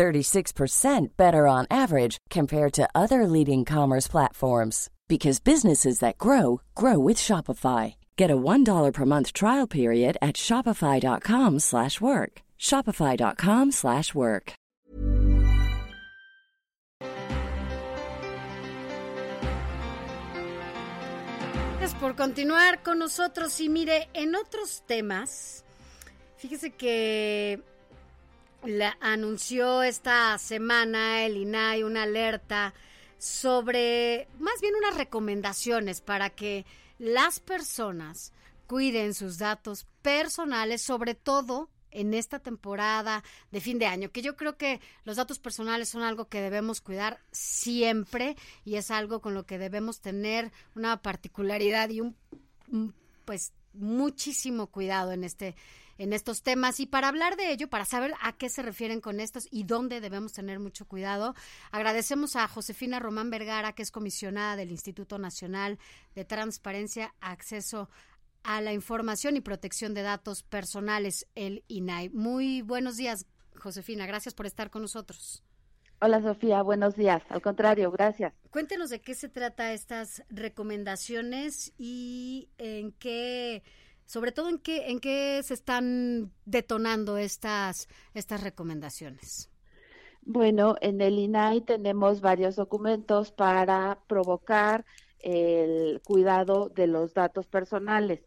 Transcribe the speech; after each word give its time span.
36% 0.00 1.08
better 1.18 1.46
on 1.46 1.66
average 1.70 2.16
compared 2.30 2.72
to 2.72 2.88
other 2.94 3.26
leading 3.26 3.66
commerce 3.66 4.08
platforms 4.08 4.88
because 5.08 5.40
businesses 5.40 5.98
that 5.98 6.16
grow 6.16 6.62
grow 6.74 6.98
with 6.98 7.18
Shopify. 7.18 7.96
Get 8.16 8.30
a 8.30 8.36
$1 8.36 8.92
per 8.94 9.04
month 9.04 9.34
trial 9.34 9.66
period 9.66 10.16
at 10.22 10.36
shopify.com/work. 10.36 12.32
shopify.com/work. 12.58 14.52
Gracias 21.78 21.94
por 22.00 22.14
continuar 22.14 22.82
con 22.82 22.98
nosotros 22.98 23.60
y 23.60 23.68
mire, 23.68 24.08
en 24.14 24.34
otros 24.34 24.82
temas, 24.86 25.64
fíjese 26.36 26.70
que 26.70 27.62
la 28.64 28.96
anunció 29.00 29.82
esta 29.82 30.36
semana 30.38 31.24
el 31.24 31.36
INAI 31.36 31.82
una 31.82 32.02
alerta 32.02 32.74
sobre 33.18 34.28
más 34.38 34.60
bien 34.60 34.74
unas 34.74 34.96
recomendaciones 34.96 36.00
para 36.00 36.30
que 36.30 36.64
las 36.98 37.40
personas 37.40 38.32
cuiden 38.66 39.14
sus 39.14 39.38
datos 39.38 39.86
personales, 40.02 40.82
sobre 40.82 41.14
todo 41.14 41.68
en 41.90 42.14
esta 42.14 42.38
temporada 42.38 43.24
de 43.50 43.60
fin 43.60 43.78
de 43.78 43.86
año, 43.86 44.12
que 44.12 44.22
yo 44.22 44.36
creo 44.36 44.56
que 44.56 44.80
los 45.04 45.16
datos 45.16 45.38
personales 45.38 45.88
son 45.88 46.02
algo 46.02 46.28
que 46.28 46.40
debemos 46.40 46.80
cuidar 46.80 47.18
siempre 47.32 48.36
y 48.64 48.76
es 48.76 48.90
algo 48.90 49.20
con 49.20 49.34
lo 49.34 49.44
que 49.44 49.58
debemos 49.58 50.00
tener 50.00 50.52
una 50.76 51.02
particularidad 51.02 51.90
y 51.90 52.00
un 52.00 52.14
pues 53.24 53.52
muchísimo 53.72 54.68
cuidado 54.68 55.12
en 55.12 55.24
este 55.24 55.56
en 56.00 56.14
estos 56.14 56.42
temas. 56.42 56.80
Y 56.80 56.86
para 56.86 57.08
hablar 57.08 57.36
de 57.36 57.52
ello, 57.52 57.68
para 57.68 57.84
saber 57.84 58.14
a 58.22 58.32
qué 58.32 58.48
se 58.48 58.62
refieren 58.62 59.02
con 59.02 59.20
estos 59.20 59.46
y 59.50 59.64
dónde 59.64 60.00
debemos 60.00 60.32
tener 60.32 60.58
mucho 60.58 60.86
cuidado, 60.86 61.34
agradecemos 61.70 62.36
a 62.36 62.48
Josefina 62.48 62.98
Román 62.98 63.28
Vergara, 63.28 63.74
que 63.74 63.82
es 63.82 63.90
comisionada 63.90 64.56
del 64.56 64.70
Instituto 64.70 65.18
Nacional 65.18 65.78
de 66.14 66.24
Transparencia, 66.24 67.14
Acceso 67.20 67.90
a 68.42 68.62
la 68.62 68.72
Información 68.72 69.36
y 69.36 69.42
Protección 69.42 69.92
de 69.92 70.00
Datos 70.00 70.42
Personales, 70.42 71.26
el 71.34 71.64
INAI. 71.68 72.08
Muy 72.08 72.62
buenos 72.62 72.96
días, 72.96 73.26
Josefina. 73.56 74.06
Gracias 74.06 74.32
por 74.32 74.46
estar 74.46 74.70
con 74.70 74.80
nosotros. 74.80 75.44
Hola 76.00 76.22
Sofía, 76.22 76.62
buenos 76.62 76.96
días. 76.96 77.22
Al 77.28 77.42
contrario, 77.42 77.90
gracias. 77.90 78.32
Cuéntenos 78.50 78.88
de 78.88 79.02
qué 79.02 79.14
se 79.14 79.28
trata 79.28 79.74
estas 79.74 80.22
recomendaciones 80.30 81.74
y 81.76 82.48
en 82.56 82.92
qué 82.92 83.62
sobre 84.10 84.32
todo 84.32 84.48
en 84.48 84.58
qué, 84.58 84.90
en 84.90 84.98
qué 84.98 85.40
se 85.44 85.54
están 85.54 86.32
detonando 86.44 87.16
estas, 87.16 87.86
estas 88.12 88.42
recomendaciones. 88.42 89.50
Bueno, 90.22 90.74
en 90.80 91.00
el 91.00 91.16
INAI 91.16 91.60
tenemos 91.60 92.20
varios 92.20 92.56
documentos 92.56 93.30
para 93.30 94.00
provocar 94.08 94.84
el 95.20 96.02
cuidado 96.04 96.70
de 96.70 96.88
los 96.88 97.14
datos 97.14 97.46
personales. 97.46 98.20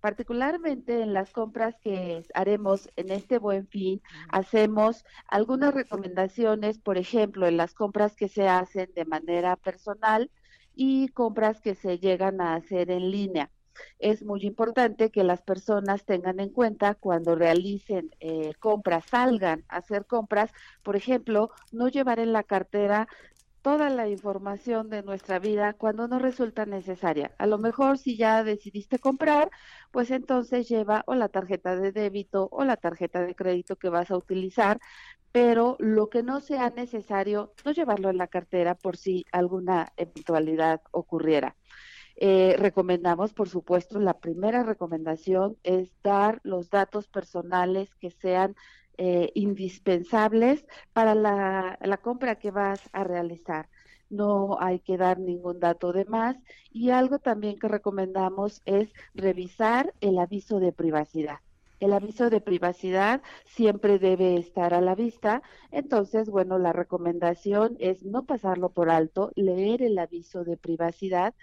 Particularmente 0.00 1.02
en 1.02 1.12
las 1.12 1.32
compras 1.32 1.74
que 1.82 2.22
haremos 2.32 2.88
en 2.96 3.10
este 3.10 3.36
buen 3.36 3.66
fin, 3.66 4.00
hacemos 4.30 5.04
algunas 5.28 5.74
recomendaciones, 5.74 6.78
por 6.78 6.96
ejemplo, 6.96 7.46
en 7.46 7.58
las 7.58 7.74
compras 7.74 8.16
que 8.16 8.28
se 8.28 8.48
hacen 8.48 8.90
de 8.94 9.04
manera 9.04 9.56
personal 9.56 10.30
y 10.74 11.08
compras 11.08 11.60
que 11.60 11.74
se 11.74 11.98
llegan 11.98 12.40
a 12.40 12.54
hacer 12.54 12.90
en 12.90 13.10
línea 13.10 13.50
es 13.98 14.24
muy 14.24 14.42
importante 14.44 15.10
que 15.10 15.24
las 15.24 15.42
personas 15.42 16.04
tengan 16.04 16.40
en 16.40 16.50
cuenta 16.50 16.94
cuando 16.94 17.34
realicen 17.34 18.10
eh, 18.20 18.52
compras, 18.58 19.04
salgan 19.10 19.64
a 19.68 19.78
hacer 19.78 20.06
compras, 20.06 20.50
por 20.82 20.96
ejemplo, 20.96 21.50
no 21.72 21.88
llevar 21.88 22.18
en 22.18 22.32
la 22.32 22.42
cartera 22.42 23.08
toda 23.66 23.90
la 23.90 24.08
información 24.08 24.90
de 24.90 25.02
nuestra 25.02 25.40
vida 25.40 25.72
cuando 25.72 26.06
no 26.06 26.20
resulta 26.20 26.66
necesaria. 26.66 27.34
A 27.36 27.46
lo 27.46 27.58
mejor 27.58 27.98
si 27.98 28.16
ya 28.16 28.44
decidiste 28.44 29.00
comprar, 29.00 29.50
pues 29.90 30.12
entonces 30.12 30.68
lleva 30.68 31.02
o 31.08 31.16
la 31.16 31.28
tarjeta 31.28 31.74
de 31.74 31.90
débito 31.90 32.48
o 32.52 32.64
la 32.64 32.76
tarjeta 32.76 33.22
de 33.22 33.34
crédito 33.34 33.74
que 33.74 33.88
vas 33.88 34.12
a 34.12 34.16
utilizar, 34.16 34.78
pero 35.32 35.76
lo 35.80 36.08
que 36.10 36.22
no 36.22 36.40
sea 36.40 36.70
necesario, 36.70 37.54
no 37.64 37.72
llevarlo 37.72 38.08
en 38.08 38.18
la 38.18 38.28
cartera 38.28 38.76
por 38.76 38.96
si 38.96 39.24
alguna 39.32 39.92
eventualidad 39.96 40.80
ocurriera. 40.92 41.56
Eh, 42.16 42.56
recomendamos, 42.58 43.34
por 43.34 43.48
supuesto, 43.48 43.98
la 44.00 44.18
primera 44.18 44.62
recomendación 44.62 45.58
es 45.62 45.92
dar 46.02 46.40
los 46.44 46.70
datos 46.70 47.08
personales 47.08 47.94
que 47.96 48.10
sean 48.10 48.56
eh, 48.98 49.30
indispensables 49.34 50.66
para 50.92 51.14
la, 51.14 51.78
la 51.82 51.96
compra 51.98 52.36
que 52.38 52.50
vas 52.50 52.88
a 52.92 53.04
realizar 53.04 53.68
no 54.08 54.56
hay 54.60 54.80
que 54.80 54.96
dar 54.96 55.18
ningún 55.18 55.60
dato 55.60 55.92
de 55.92 56.04
más 56.04 56.36
y 56.70 56.90
algo 56.90 57.18
también 57.18 57.58
que 57.58 57.68
recomendamos 57.68 58.62
es 58.64 58.92
revisar 59.14 59.94
el 60.00 60.18
aviso 60.18 60.60
de 60.60 60.72
privacidad. 60.72 61.38
El 61.80 61.92
aviso 61.92 62.30
de 62.30 62.40
privacidad 62.40 63.22
siempre 63.44 63.98
debe 63.98 64.36
estar 64.36 64.72
a 64.74 64.80
la 64.80 64.94
vista, 64.94 65.42
entonces, 65.70 66.30
bueno, 66.30 66.58
la 66.58 66.72
recomendación 66.72 67.76
es 67.80 68.04
no 68.04 68.24
pasarlo 68.24 68.70
por 68.70 68.90
alto, 68.90 69.30
leer 69.34 69.82
el 69.82 69.98
aviso 69.98 70.44
de 70.44 70.56
privacidad 70.56 71.34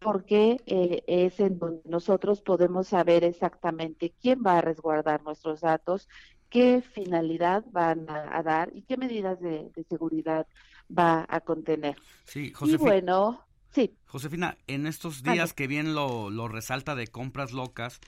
porque 0.00 0.60
eh, 0.66 1.02
es 1.06 1.38
en 1.40 1.58
donde 1.58 1.82
nosotros 1.84 2.40
podemos 2.40 2.88
saber 2.88 3.22
exactamente 3.22 4.14
quién 4.20 4.42
va 4.44 4.58
a 4.58 4.62
resguardar 4.62 5.22
nuestros 5.22 5.60
datos, 5.60 6.08
qué 6.48 6.82
finalidad 6.82 7.64
van 7.70 8.08
a, 8.08 8.42
dar 8.42 8.70
y 8.74 8.82
qué 8.82 8.96
medidas 8.96 9.40
de, 9.40 9.70
seguridad 9.88 10.46
va 10.90 11.26
a 11.28 11.40
contener. 11.40 11.96
Sí, 12.24 12.50
Josefina. 12.52 12.82
Y 12.82 12.86
bueno, 12.86 13.46
sí. 13.70 13.94
Josefina, 14.06 14.56
en 14.66 14.86
estos 14.86 15.22
días 15.22 15.52
que 15.52 15.66
bien 15.66 15.94
lo, 15.94 16.30
lo 16.30 16.48
resalta 16.48 16.94
de 16.94 17.06
compras 17.06 17.52
locas, 17.52 18.00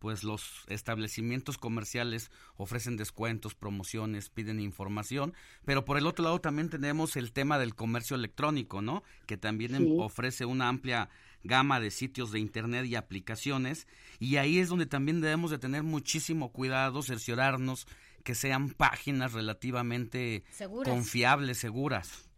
pues 0.00 0.24
los 0.24 0.64
establecimientos 0.68 1.58
comerciales 1.58 2.30
ofrecen 2.56 2.96
descuentos, 2.96 3.54
promociones, 3.54 4.30
piden 4.30 4.58
información, 4.58 5.34
pero 5.66 5.84
por 5.84 5.98
el 5.98 6.06
otro 6.06 6.24
lado 6.24 6.40
también 6.40 6.70
tenemos 6.70 7.16
el 7.16 7.32
tema 7.32 7.58
del 7.58 7.74
comercio 7.74 8.16
electrónico, 8.16 8.80
¿no? 8.80 9.04
Que 9.26 9.36
también 9.36 9.74
em, 9.74 10.00
ofrece 10.00 10.46
una 10.46 10.68
amplia 10.68 11.10
gama 11.44 11.80
de 11.80 11.90
sitios 11.90 12.32
de 12.32 12.40
internet 12.40 12.86
y 12.86 12.96
aplicaciones 12.96 13.86
y 14.18 14.36
ahí 14.36 14.58
es 14.58 14.68
donde 14.68 14.86
también 14.86 15.20
debemos 15.20 15.50
de 15.50 15.58
tener 15.58 15.82
muchísimo 15.82 16.50
cuidado, 16.50 17.02
cerciorarnos 17.02 17.86
que 18.24 18.34
sean 18.34 18.70
páginas 18.70 19.34
relativamente 19.34 20.44
confiables, 20.84 21.58
seguras. 21.58 22.29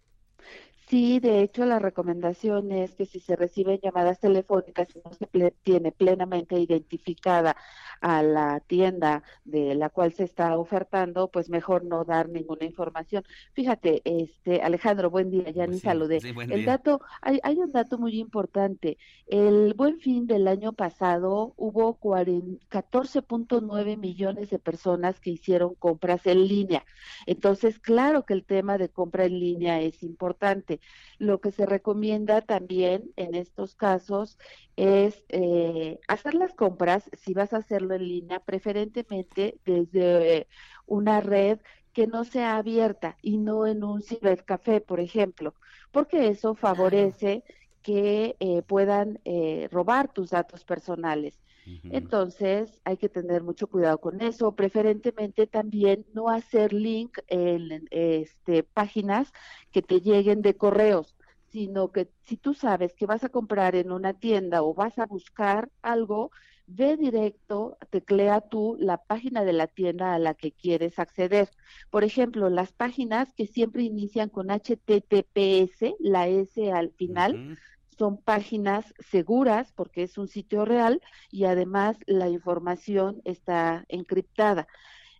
Sí, 0.93 1.21
de 1.21 1.41
hecho 1.41 1.65
la 1.65 1.79
recomendación 1.79 2.71
es 2.71 2.95
que 2.95 3.07
si 3.07 3.19
se 3.19 3.35
reciben 3.35 3.81
llamadas 3.83 4.21
telefónicas 4.21 4.95
y 4.95 4.99
no 5.03 5.11
se 5.15 5.27
tiene 5.63 5.91
plenamente 5.91 6.61
identificada 6.61 7.57
a 8.03 8.23
la 8.23 8.61
tienda 8.61 9.23
de 9.47 9.75
la 9.75 9.89
cual 9.89 10.13
se 10.13 10.25
está 10.25 10.59
ofertando, 10.59 11.31
pues 11.31 11.49
mejor 11.49 11.83
no 11.87 12.05
dar 12.05 12.29
ninguna 12.29 12.67
información. 12.67 13.25
Fíjate, 13.55 14.03
este 14.05 14.61
Alejandro, 14.61 15.09
buen 15.09 15.31
día, 15.31 15.49
ya 15.49 15.67
ni 15.67 15.79
saludé. 15.79 16.19
el 16.51 16.67
dato, 16.67 17.01
hay, 17.23 17.41
hay 17.43 17.57
un 17.57 17.73
dato 17.73 17.97
muy 17.97 18.19
importante. 18.21 18.99
El 19.27 19.73
buen 19.73 19.99
fin 19.99 20.27
del 20.27 20.47
año 20.47 20.75
pasado 20.75 21.55
hubo 21.56 21.99
14.9 22.00 23.97
millones 23.97 24.50
de 24.50 24.59
personas 24.59 25.21
que 25.21 25.31
hicieron 25.31 25.75
compras 25.75 26.27
en 26.27 26.47
línea. 26.47 26.85
Entonces, 27.25 27.79
claro 27.79 28.27
que 28.27 28.35
el 28.35 28.45
tema 28.45 28.77
de 28.77 28.91
compra 28.91 29.25
en 29.25 29.41
línea 29.41 29.81
es 29.81 30.03
importante. 30.03 30.81
Lo 31.19 31.40
que 31.40 31.52
se 31.52 31.67
recomienda 31.67 32.40
también 32.43 33.12
en 33.17 33.34
estos 33.34 33.75
casos 33.75 34.38
es 34.76 35.25
eh, 35.29 36.00
hacer 36.08 36.34
las 36.34 36.55
compras, 36.55 37.11
si 37.20 37.34
vas 37.34 37.52
a 37.52 37.58
hacerlo 37.58 37.94
en 37.94 38.08
línea, 38.08 38.40
preferentemente 38.40 39.58
desde 39.64 40.49
una 40.87 41.20
red 41.20 41.61
que 41.93 42.06
no 42.06 42.25
sea 42.25 42.56
abierta 42.56 43.19
y 43.23 43.38
no 43.38 43.67
en 43.67 43.84
un 43.84 44.02
cibercafé, 44.02 44.81
por 44.81 45.00
ejemplo, 45.00 45.55
porque 45.90 46.29
eso 46.29 46.55
favorece 46.55 47.44
que 47.82 48.37
eh, 48.40 48.62
puedan 48.62 49.20
eh, 49.25 49.69
robar 49.70 50.12
tus 50.12 50.31
datos 50.31 50.64
personales. 50.64 51.43
Entonces 51.64 52.81
hay 52.85 52.97
que 52.97 53.09
tener 53.09 53.43
mucho 53.43 53.69
cuidado 53.69 53.99
con 53.99 54.20
eso. 54.20 54.53
Preferentemente 54.53 55.47
también 55.47 56.05
no 56.12 56.29
hacer 56.29 56.73
link 56.73 57.19
en 57.29 57.87
este, 57.91 58.62
páginas 58.62 59.32
que 59.70 59.82
te 59.82 60.00
lleguen 60.00 60.43
de 60.43 60.56
correos, 60.56 61.17
sino 61.50 61.93
que 61.93 62.11
si 62.25 62.37
tú 62.37 62.55
sabes 62.55 62.94
que 62.94 63.06
vas 63.06 63.25
a 63.25 63.29
comprar 63.29 63.76
en 63.76 63.93
una 63.93 64.14
tienda 64.14 64.62
o 64.62 64.75
vas 64.75 64.99
a 64.99 65.06
buscar 65.06 65.70
algo, 65.82 66.31
ve 66.67 66.97
directo, 66.97 67.76
teclea 67.91 68.41
tú 68.41 68.76
la 68.81 68.97
página 68.97 69.44
de 69.44 69.53
la 69.53 69.67
tienda 69.67 70.14
a 70.14 70.19
la 70.19 70.35
que 70.35 70.53
quieres 70.53 70.99
acceder. 70.99 71.50
Por 71.91 72.05
ejemplo, 72.05 72.49
las 72.49 72.73
páginas 72.73 73.32
que 73.35 73.47
siempre 73.47 73.82
inician 73.82 74.29
con 74.29 74.49
HTTPS, 74.49 75.94
la 75.99 76.29
S 76.29 76.73
al 76.73 76.91
final, 76.93 77.59
son 78.02 78.16
páginas 78.16 78.93
seguras 78.99 79.72
porque 79.76 80.02
es 80.02 80.19
un 80.19 80.26
sitio 80.26 80.64
real 80.64 81.00
y 81.31 81.44
además 81.44 81.96
la 82.06 82.28
información 82.28 83.22
está 83.25 83.84
encriptada. 83.87 84.66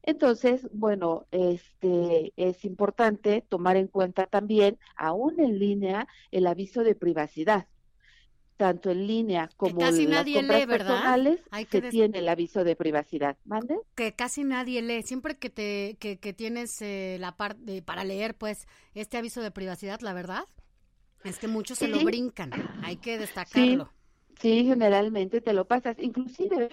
Entonces, 0.02 0.69
bueno, 0.73 1.26
este 1.31 2.32
es 2.34 2.64
importante 2.64 3.44
tomar 3.49 3.76
en 3.76 3.87
cuenta 3.87 4.26
también, 4.26 4.81
aún 4.96 5.38
en 5.38 5.61
línea, 5.61 6.08
el 6.32 6.49
aviso 6.49 6.82
de 6.82 6.96
privacidad 6.96 7.69
tanto 8.56 8.90
en 8.90 9.06
línea 9.06 9.49
como 9.56 9.81
en 9.81 10.11
las 10.11 10.25
compras 10.25 10.67
personales, 10.67 11.40
se 11.69 11.82
tiene 11.82 12.19
el 12.19 12.29
aviso 12.29 12.62
de 12.62 12.76
privacidad. 12.76 13.37
¿Mande? 13.44 13.76
Que 13.96 14.12
casi 14.14 14.44
nadie 14.44 14.82
lee. 14.82 15.02
Siempre 15.02 15.37
que 15.37 15.50
te 15.50 15.96
que, 15.99 16.19
que 16.19 16.32
tienes 16.32 16.81
eh, 16.81 17.17
la 17.19 17.37
parte 17.37 17.82
para 17.82 18.05
leer, 18.05 18.37
pues, 18.37 18.69
este 18.94 19.19
aviso 19.19 19.40
de 19.40 19.50
privacidad, 19.50 20.00
la 20.00 20.12
verdad, 20.12 20.44
es 21.25 21.39
que 21.39 21.49
muchos 21.49 21.79
se 21.79 21.89
lo 21.89 22.01
brincan. 22.01 22.51
Hay 22.83 22.97
que 22.97 23.19
destacarlo. 23.19 23.91
Sí, 24.41 24.65
generalmente 24.65 25.41
te 25.41 25.53
lo 25.53 25.67
pasas. 25.67 25.97
Inclusive 26.01 26.71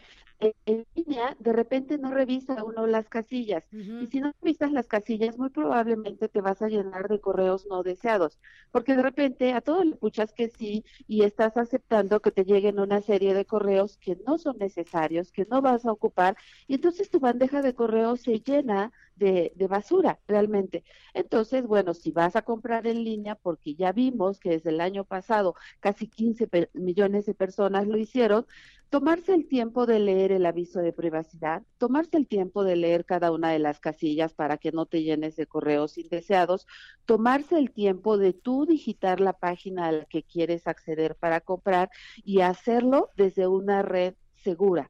en 0.65 0.85
línea, 0.95 1.35
de 1.39 1.51
repente 1.53 1.97
no 1.97 2.11
revisa 2.11 2.63
uno 2.63 2.87
las 2.87 3.09
casillas. 3.09 3.65
Y 3.71 4.07
si 4.07 4.21
no 4.21 4.31
revisas 4.41 4.71
las 4.71 4.87
casillas, 4.87 5.37
muy 5.37 5.49
probablemente 5.49 6.29
te 6.29 6.41
vas 6.41 6.61
a 6.61 6.69
llenar 6.69 7.09
de 7.09 7.19
correos 7.19 7.67
no 7.69 7.83
deseados. 7.83 8.39
Porque 8.71 8.95
de 8.95 9.01
repente 9.01 9.53
a 9.53 9.61
todos 9.61 9.85
le 9.85 9.91
escuchas 9.91 10.33
que 10.33 10.49
sí 10.49 10.85
y 11.07 11.23
estás 11.23 11.57
aceptando 11.57 12.21
que 12.21 12.31
te 12.31 12.45
lleguen 12.45 12.79
una 12.79 13.01
serie 13.01 13.33
de 13.33 13.45
correos 13.45 13.97
que 13.97 14.17
no 14.25 14.37
son 14.37 14.57
necesarios, 14.57 15.31
que 15.31 15.45
no 15.45 15.61
vas 15.61 15.85
a 15.85 15.91
ocupar. 15.91 16.37
Y 16.67 16.75
entonces 16.75 17.09
tu 17.09 17.19
bandeja 17.19 17.61
de 17.61 17.73
correos 17.73 18.21
se 18.21 18.39
llena 18.39 18.93
de, 19.19 19.53
basura, 19.69 20.19
realmente. 20.27 20.83
Entonces, 21.13 21.67
bueno, 21.67 21.93
si 21.93 22.11
vas 22.11 22.35
a 22.35 22.41
comprar 22.41 22.87
en 22.87 23.03
línea, 23.03 23.35
porque 23.35 23.75
ya 23.75 23.91
vimos 23.91 24.39
que 24.39 24.51
desde 24.51 24.71
el 24.71 24.81
año 24.81 25.03
pasado 25.03 25.55
casi 25.79 26.07
15 26.07 26.49
millones 26.73 27.25
de 27.25 27.35
personas 27.35 27.87
lo 27.87 27.97
hicieron, 27.97 28.47
tomarse 28.89 29.35
el 29.35 29.47
tiempo 29.47 29.85
de 29.85 29.99
leer 29.99 30.31
el 30.31 30.45
aviso 30.45 30.79
de 30.79 30.93
privacidad, 30.93 31.61
tomarse 31.77 32.17
el 32.17 32.27
tiempo 32.27 32.63
de 32.63 32.75
leer 32.75 33.05
cada 33.05 33.31
una 33.31 33.51
de 33.51 33.59
las 33.59 33.79
casillas 33.79 34.33
para 34.33 34.57
que 34.57 34.71
no 34.71 34.87
te 34.87 35.03
llenes 35.03 35.35
de 35.35 35.45
correos 35.45 35.97
indeseados, 35.97 36.65
tomarse 37.05 37.59
el 37.59 37.71
tiempo 37.71 38.17
de 38.17 38.33
tú 38.33 38.65
digitar 38.65 39.19
la 39.19 39.33
página 39.33 39.87
a 39.87 39.91
la 39.91 40.05
que 40.05 40.23
quieres 40.23 40.65
acceder 40.67 41.15
para 41.15 41.41
comprar 41.41 41.91
y 42.23 42.41
hacerlo 42.41 43.09
desde 43.15 43.47
una 43.47 43.83
red 43.83 44.15
segura 44.37 44.89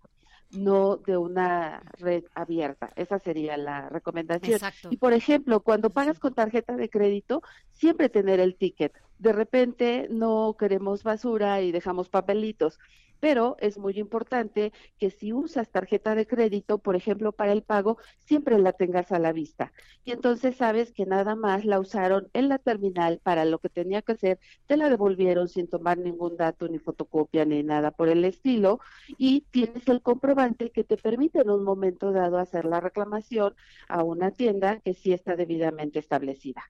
no 0.51 0.97
de 0.97 1.17
una 1.17 1.83
red 1.99 2.23
abierta. 2.33 2.91
Esa 2.95 3.19
sería 3.19 3.57
la 3.57 3.89
recomendación. 3.89 4.59
Y 4.89 4.97
por 4.97 5.13
ejemplo, 5.13 5.61
cuando 5.61 5.89
pagas 5.89 6.19
con 6.19 6.33
tarjeta 6.33 6.75
de 6.75 6.89
crédito, 6.89 7.41
siempre 7.71 8.09
tener 8.09 8.39
el 8.39 8.55
ticket. 8.55 8.93
De 9.19 9.33
repente 9.33 10.07
no 10.09 10.55
queremos 10.57 11.03
basura 11.03 11.61
y 11.61 11.71
dejamos 11.71 12.09
papelitos 12.09 12.79
pero 13.19 13.57
es 13.59 13.77
muy 13.77 13.97
importante 13.99 14.71
que 14.97 15.09
si 15.09 15.33
usas 15.33 15.69
tarjeta 15.69 16.15
de 16.15 16.27
crédito, 16.27 16.77
por 16.77 16.95
ejemplo, 16.95 17.31
para 17.31 17.51
el 17.51 17.63
pago, 17.63 17.97
siempre 18.19 18.57
la 18.59 18.73
tengas 18.73 19.11
a 19.11 19.19
la 19.19 19.33
vista. 19.33 19.71
Y 20.05 20.11
entonces 20.11 20.55
sabes 20.55 20.91
que 20.91 21.05
nada 21.05 21.35
más 21.35 21.65
la 21.65 21.79
usaron 21.79 22.29
en 22.33 22.49
la 22.49 22.57
terminal 22.57 23.19
para 23.23 23.45
lo 23.45 23.59
que 23.59 23.69
tenía 23.69 24.01
que 24.01 24.13
hacer, 24.13 24.39
te 24.67 24.77
la 24.77 24.89
devolvieron 24.89 25.47
sin 25.47 25.67
tomar 25.67 25.97
ningún 25.97 26.37
dato, 26.37 26.67
ni 26.67 26.79
fotocopia, 26.79 27.45
ni 27.45 27.63
nada 27.63 27.91
por 27.91 28.09
el 28.09 28.25
estilo, 28.25 28.79
y 29.17 29.41
tienes 29.51 29.87
el 29.87 30.01
comprobante 30.01 30.71
que 30.71 30.83
te 30.83 30.97
permite 30.97 31.39
en 31.41 31.49
un 31.49 31.63
momento 31.63 32.11
dado 32.11 32.37
hacer 32.37 32.65
la 32.65 32.79
reclamación 32.79 33.55
a 33.87 34.03
una 34.03 34.31
tienda 34.31 34.79
que 34.79 34.93
sí 34.93 35.13
está 35.13 35.35
debidamente 35.35 35.99
establecida. 35.99 36.63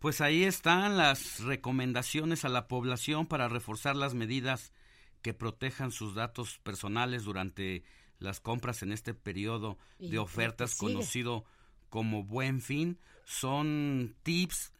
Pues 0.00 0.20
ahí 0.20 0.44
están 0.44 0.96
las 0.96 1.42
recomendaciones 1.42 2.44
a 2.44 2.48
la 2.48 2.68
población 2.68 3.26
para 3.26 3.48
reforzar 3.48 3.96
las 3.96 4.14
medidas 4.14 4.72
que 5.22 5.34
protejan 5.34 5.90
sus 5.90 6.14
datos 6.14 6.58
personales 6.58 7.24
durante 7.24 7.84
las 8.18 8.40
compras 8.40 8.82
en 8.82 8.92
este 8.92 9.14
periodo 9.14 9.78
de 9.98 10.18
ofertas 10.18 10.76
conocido 10.76 11.44
como 11.88 12.24
buen 12.24 12.60
fin. 12.60 12.98
Son 13.24 14.14
tips 14.22 14.72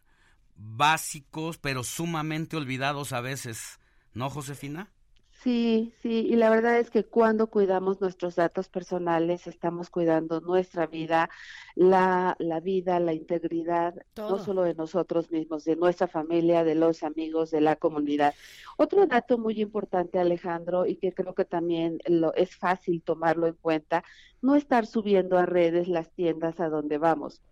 básicos 0.55 1.57
pero 1.57 1.83
sumamente 1.83 2.57
olvidados 2.57 3.13
a 3.13 3.21
veces, 3.21 3.79
¿no, 4.13 4.29
Josefina? 4.29 4.91
Sí, 5.39 5.93
sí, 6.01 6.25
y 6.27 6.35
la 6.35 6.49
verdad 6.49 6.79
es 6.79 6.89
que 6.89 7.05
cuando 7.05 7.47
cuidamos 7.47 8.01
nuestros 8.01 8.35
datos 8.35 8.69
personales, 8.69 9.45
estamos 9.45 9.89
cuidando 9.91 10.41
nuestra 10.41 10.87
vida, 10.87 11.29
la, 11.75 12.35
la 12.39 12.59
vida, 12.59 12.99
la 12.99 13.13
integridad, 13.13 13.93
no 14.27 14.39
solo 14.39 14.63
de 14.63 14.73
nosotros 14.73 15.29
mismos, 15.31 15.63
de 15.63 15.75
nuestra 15.75 16.07
familia, 16.07 16.63
de 16.63 16.73
los 16.75 17.03
amigos, 17.03 17.51
de 17.51 17.61
la 17.61 17.75
comunidad. 17.75 18.35
Otro 18.77 19.05
dato 19.05 19.37
muy 19.37 19.61
importante, 19.61 20.19
Alejandro, 20.19 20.87
y 20.87 20.97
que 20.97 21.13
creo 21.13 21.35
que 21.35 21.45
también 21.45 21.99
lo, 22.07 22.33
es 22.33 22.55
fácil 22.57 23.03
tomarlo 23.03 23.45
en 23.47 23.55
cuenta, 23.55 24.03
no 24.41 24.55
estar 24.55 24.87
subiendo 24.87 25.37
a 25.37 25.45
redes 25.45 25.87
las 25.87 26.11
tiendas 26.13 26.59
a 26.59 26.69
donde 26.69 26.97
vamos. 26.97 27.43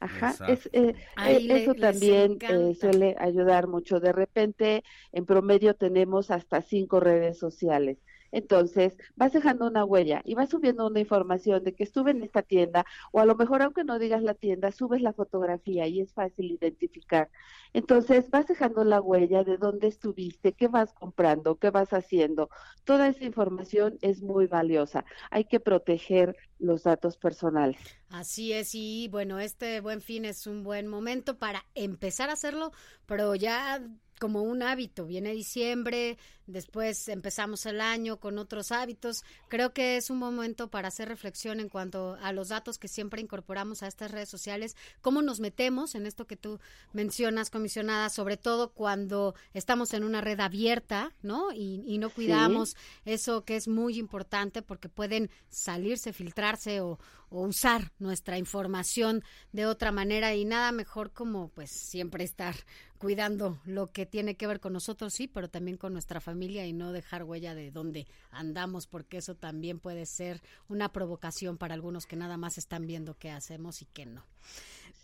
Ajá, 0.00 0.40
es, 0.44 0.68
eh, 0.72 0.94
eh, 1.22 1.44
eso 1.48 1.74
también 1.74 2.42
eh, 2.48 2.74
suele 2.74 3.16
ayudar 3.18 3.66
mucho. 3.66 3.98
De 4.00 4.12
repente, 4.12 4.84
en 5.12 5.24
promedio 5.26 5.74
tenemos 5.74 6.30
hasta 6.30 6.60
cinco 6.62 7.00
redes 7.00 7.38
sociales. 7.38 7.98
Entonces, 8.32 8.96
vas 9.16 9.32
dejando 9.32 9.66
una 9.66 9.84
huella 9.84 10.22
y 10.24 10.34
vas 10.34 10.50
subiendo 10.50 10.86
una 10.86 11.00
información 11.00 11.64
de 11.64 11.74
que 11.74 11.84
estuve 11.84 12.10
en 12.10 12.22
esta 12.22 12.42
tienda 12.42 12.84
o 13.12 13.20
a 13.20 13.26
lo 13.26 13.34
mejor 13.36 13.62
aunque 13.62 13.84
no 13.84 13.98
digas 13.98 14.22
la 14.22 14.34
tienda, 14.34 14.72
subes 14.72 15.02
la 15.02 15.12
fotografía 15.12 15.86
y 15.86 16.00
es 16.00 16.12
fácil 16.12 16.50
identificar. 16.52 17.30
Entonces, 17.72 18.30
vas 18.30 18.46
dejando 18.46 18.84
la 18.84 19.00
huella 19.00 19.44
de 19.44 19.58
dónde 19.58 19.88
estuviste, 19.88 20.52
qué 20.52 20.68
vas 20.68 20.92
comprando, 20.92 21.56
qué 21.56 21.70
vas 21.70 21.92
haciendo. 21.92 22.48
Toda 22.84 23.08
esa 23.08 23.24
información 23.24 23.98
es 24.00 24.22
muy 24.22 24.46
valiosa. 24.46 25.04
Hay 25.30 25.44
que 25.44 25.60
proteger 25.60 26.36
los 26.58 26.84
datos 26.84 27.16
personales. 27.16 27.78
Así 28.08 28.52
es, 28.52 28.74
y 28.74 29.08
bueno, 29.08 29.40
este 29.40 29.80
buen 29.80 30.00
fin 30.00 30.24
es 30.24 30.46
un 30.46 30.62
buen 30.62 30.86
momento 30.86 31.38
para 31.38 31.66
empezar 31.74 32.30
a 32.30 32.34
hacerlo, 32.34 32.72
pero 33.04 33.34
ya 33.34 33.82
como 34.18 34.42
un 34.42 34.62
hábito. 34.62 35.06
Viene 35.06 35.32
diciembre, 35.32 36.18
después 36.46 37.08
empezamos 37.08 37.66
el 37.66 37.80
año 37.80 38.18
con 38.18 38.38
otros 38.38 38.72
hábitos. 38.72 39.24
Creo 39.48 39.72
que 39.72 39.96
es 39.96 40.10
un 40.10 40.18
momento 40.18 40.68
para 40.68 40.88
hacer 40.88 41.08
reflexión 41.08 41.60
en 41.60 41.68
cuanto 41.68 42.16
a 42.22 42.32
los 42.32 42.48
datos 42.48 42.78
que 42.78 42.88
siempre 42.88 43.20
incorporamos 43.20 43.82
a 43.82 43.88
estas 43.88 44.10
redes 44.10 44.28
sociales, 44.28 44.76
cómo 45.00 45.22
nos 45.22 45.40
metemos 45.40 45.94
en 45.94 46.06
esto 46.06 46.26
que 46.26 46.36
tú 46.36 46.60
mencionas, 46.92 47.50
comisionada, 47.50 48.08
sobre 48.08 48.36
todo 48.36 48.72
cuando 48.72 49.34
estamos 49.54 49.92
en 49.94 50.04
una 50.04 50.20
red 50.20 50.40
abierta, 50.40 51.12
¿no? 51.22 51.52
Y, 51.52 51.96
no 51.96 52.10
cuidamos 52.10 52.76
eso 53.06 53.44
que 53.44 53.56
es 53.56 53.68
muy 53.68 53.98
importante 53.98 54.60
porque 54.60 54.90
pueden 54.90 55.30
salirse, 55.48 56.12
filtrarse 56.12 56.82
o, 56.82 56.98
o 57.30 57.42
usar 57.42 57.92
nuestra 57.98 58.38
información 58.38 59.24
de 59.52 59.66
otra 59.66 59.92
manera 59.92 60.34
y 60.34 60.44
nada 60.44 60.72
mejor 60.72 61.12
como 61.12 61.48
pues 61.48 61.70
siempre 61.70 62.24
estar 62.24 62.54
cuidando 62.98 63.58
lo 63.64 63.86
que 63.88 64.06
tiene 64.06 64.36
que 64.36 64.46
ver 64.46 64.60
con 64.60 64.72
nosotros, 64.72 65.12
sí, 65.14 65.28
pero 65.28 65.48
también 65.48 65.76
con 65.76 65.92
nuestra 65.92 66.20
familia 66.20 66.66
y 66.66 66.72
no 66.72 66.92
dejar 66.92 67.24
huella 67.24 67.54
de 67.54 67.70
dónde 67.70 68.06
andamos, 68.30 68.86
porque 68.86 69.18
eso 69.18 69.34
también 69.34 69.78
puede 69.78 70.06
ser 70.06 70.42
una 70.68 70.90
provocación 70.92 71.58
para 71.58 71.74
algunos 71.74 72.06
que 72.06 72.16
nada 72.16 72.36
más 72.36 72.58
están 72.58 72.86
viendo 72.86 73.14
qué 73.14 73.30
hacemos 73.30 73.82
y 73.82 73.86
qué 73.86 74.06
no. 74.06 74.24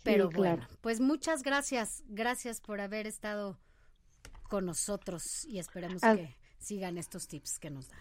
Pero 0.03 0.29
bueno, 0.29 0.67
pues 0.81 0.99
muchas 0.99 1.43
gracias, 1.43 2.03
gracias 2.07 2.59
por 2.59 2.81
haber 2.81 3.07
estado 3.07 3.57
con 4.49 4.65
nosotros 4.65 5.45
y 5.45 5.59
esperemos 5.59 6.01
que 6.01 6.35
sigan 6.59 6.97
estos 6.97 7.27
tips 7.27 7.59
que 7.59 7.69
nos 7.69 7.89
da. 7.89 7.97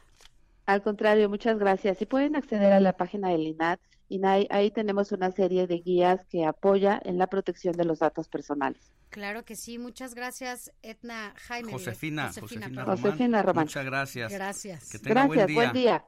Al 0.66 0.82
contrario, 0.82 1.28
muchas 1.28 1.58
gracias. 1.58 2.00
Y 2.02 2.06
pueden 2.06 2.36
acceder 2.36 2.72
a 2.72 2.80
la 2.80 2.96
página 2.96 3.30
del 3.30 3.46
INAT 3.46 3.80
y 4.12 4.20
ahí, 4.26 4.70
tenemos 4.70 5.10
una 5.12 5.30
serie 5.30 5.66
de 5.66 5.78
guías 5.78 6.26
que 6.26 6.44
apoya 6.44 7.00
en 7.02 7.16
la 7.16 7.28
protección 7.28 7.74
de 7.78 7.86
los 7.86 8.00
datos 8.00 8.28
personales. 8.28 8.91
Claro 9.12 9.44
que 9.44 9.56
sí, 9.56 9.78
muchas 9.78 10.14
gracias, 10.14 10.70
Etna 10.82 11.34
Jaime. 11.46 11.70
Josefina, 11.70 12.28
Josefina, 12.28 12.84
Josefina, 12.86 13.42
Román. 13.42 13.66
Muchas 13.66 13.84
gracias. 13.84 14.32
Gracias. 14.32 14.88
Que 14.90 14.98
tenga 14.98 15.26
gracias, 15.26 15.54
buen 15.54 15.72
día. 15.74 16.02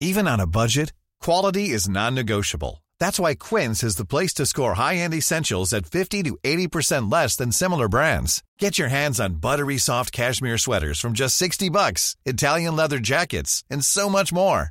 Even 0.00 0.28
on 0.28 0.38
a 0.38 0.46
budget, 0.46 0.92
quality 1.20 1.70
is 1.70 1.88
non-negotiable. 1.88 2.84
That's 3.00 3.18
why 3.18 3.34
Quince 3.34 3.82
is 3.82 3.96
the 3.96 4.04
place 4.04 4.32
to 4.34 4.46
score 4.46 4.74
high-end 4.74 5.14
essentials 5.14 5.72
at 5.72 5.86
50 5.86 6.22
to 6.22 6.38
80% 6.44 7.10
less 7.10 7.34
than 7.34 7.50
similar 7.50 7.88
brands. 7.88 8.40
Get 8.60 8.78
your 8.78 8.90
hands 8.90 9.18
on 9.18 9.40
buttery 9.40 9.78
soft 9.78 10.12
cashmere 10.12 10.58
sweaters 10.58 11.00
from 11.00 11.14
just 11.14 11.36
60 11.36 11.70
bucks, 11.70 12.14
Italian 12.24 12.76
leather 12.76 13.00
jackets, 13.00 13.64
and 13.68 13.84
so 13.84 14.08
much 14.08 14.32
more. 14.32 14.70